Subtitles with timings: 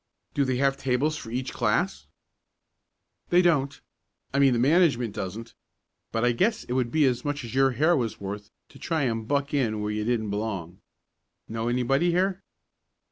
[0.33, 2.07] "Do they have tables for each class."
[3.29, 3.79] "They don't
[4.33, 5.53] I mean the management doesn't,
[6.11, 9.05] but I guess it would be as much as your hair was worth to try
[9.05, 10.79] to buck in where you didn't belong.
[11.47, 12.41] Know anybody here?"